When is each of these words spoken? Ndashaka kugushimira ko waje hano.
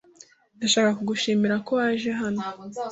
Ndashaka 0.57 0.89
kugushimira 0.99 1.55
ko 1.65 1.71
waje 1.79 2.09
hano. 2.21 2.41